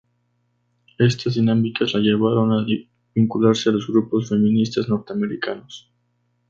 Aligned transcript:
Estas 0.97 1.35
dinámicas 1.35 1.93
la 1.93 1.99
llevaron 1.99 2.51
a 2.53 2.65
vincularse 3.13 3.69
a 3.69 3.73
los 3.73 3.85
grupos 3.85 4.29
feministas 4.29 4.89
norteamericanos. 4.89 5.91